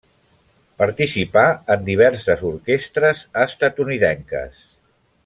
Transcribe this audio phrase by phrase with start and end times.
[0.83, 1.43] Participà
[1.75, 4.65] en diverses orquestres estatunidenques.